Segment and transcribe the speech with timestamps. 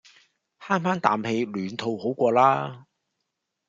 [0.59, 2.87] 慳番啖氣暖肚好過啦